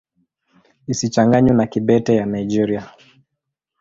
[0.91, 2.83] Isichanganywe na Kibete ya Nigeria.